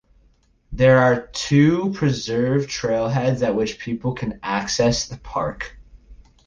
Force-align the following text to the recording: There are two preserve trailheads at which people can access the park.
There 0.71 0.97
are 0.97 1.27
two 1.27 1.91
preserve 1.91 2.65
trailheads 2.65 3.43
at 3.45 3.53
which 3.53 3.77
people 3.77 4.13
can 4.13 4.39
access 4.41 5.07
the 5.07 5.17
park. 5.17 5.77